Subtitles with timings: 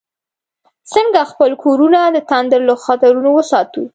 [0.91, 3.83] څنګه خپل کورونه د تندر له خطرونو وساتو؟